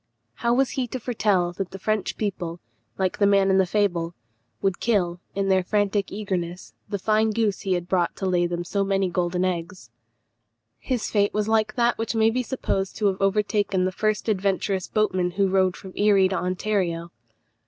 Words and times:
How 0.41 0.51
was 0.51 0.71
he 0.71 0.87
to 0.87 0.99
foretell 0.99 1.51
that 1.53 1.69
the 1.69 1.77
French 1.77 2.17
people, 2.17 2.59
like 2.97 3.19
the 3.19 3.27
man 3.27 3.51
in 3.51 3.59
the 3.59 3.67
fable, 3.67 4.15
would 4.59 4.79
kill, 4.79 5.19
in 5.35 5.47
their 5.47 5.63
frantic 5.63 6.11
eagerness, 6.11 6.73
the 6.89 6.97
fine 6.97 7.29
goose 7.29 7.59
he 7.59 7.73
had 7.73 7.87
brought 7.87 8.15
to 8.15 8.25
lay 8.25 8.47
them 8.47 8.63
so 8.63 8.83
many 8.83 9.11
golden 9.11 9.45
eggs? 9.45 9.91
His 10.79 11.11
fate 11.11 11.35
was 11.35 11.47
like 11.47 11.75
that 11.75 11.99
which 11.99 12.15
may 12.15 12.31
be 12.31 12.41
supposed 12.41 12.95
to 12.95 13.05
have 13.09 13.21
overtaken 13.21 13.85
the 13.85 13.91
first 13.91 14.27
adventurous 14.27 14.87
boatman 14.87 15.29
who 15.37 15.47
rowed 15.47 15.77
from 15.77 15.93
Erie 15.95 16.29
to 16.29 16.35
Ontario. 16.35 17.11